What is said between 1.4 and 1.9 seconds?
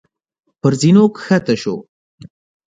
شو.